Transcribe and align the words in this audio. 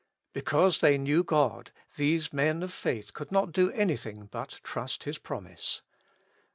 Because 0.33 0.81
they 0.81 0.97
knew 0.97 1.23
God 1.23 1.69
these 1.95 2.33
men 2.33 2.63
of 2.63 2.73
faith 2.73 3.13
could 3.13 3.31
not 3.31 3.51
do 3.51 3.69
anything 3.69 4.29
but 4.31 4.59
trust 4.63 5.03
His 5.03 5.19
promise. 5.19 5.83